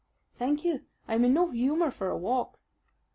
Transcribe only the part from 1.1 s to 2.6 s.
am in no humour for a walk."